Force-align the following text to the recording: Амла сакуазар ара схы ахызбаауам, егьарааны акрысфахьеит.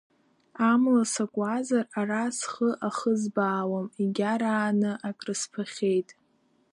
Амла 0.71 1.03
сакуазар 1.13 1.85
ара 1.99 2.21
схы 2.37 2.69
ахызбаауам, 2.87 3.87
егьарааны 4.03 4.91
акрысфахьеит. 5.07 6.09